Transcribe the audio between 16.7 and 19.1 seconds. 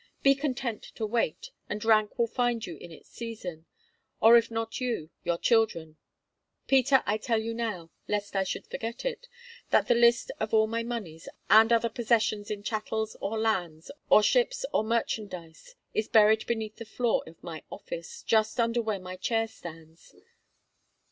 the floor of my office, just under where